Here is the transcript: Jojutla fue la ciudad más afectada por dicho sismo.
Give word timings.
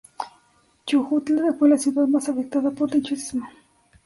Jojutla 0.87 1.53
fue 1.53 1.69
la 1.69 1.77
ciudad 1.77 2.07
más 2.07 2.27
afectada 2.27 2.71
por 2.71 2.89
dicho 2.89 3.15
sismo. 3.15 3.47